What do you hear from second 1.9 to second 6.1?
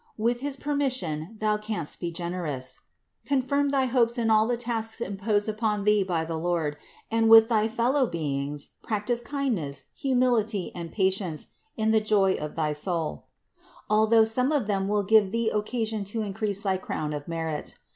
be generous. Confirm thy hopes in all the tasks imposed upon thee